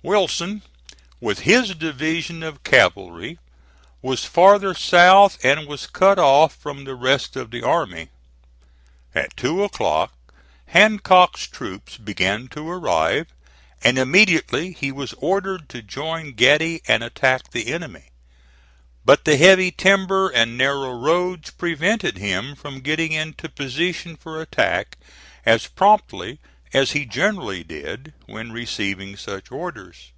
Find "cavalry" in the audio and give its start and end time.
2.62-3.40